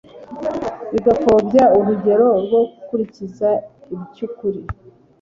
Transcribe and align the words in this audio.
bigapfobya 0.91 1.63
urugero 1.77 2.27
rwo 2.43 2.59
gukurikiza 2.69 3.49
icy'ukuri 3.95 4.59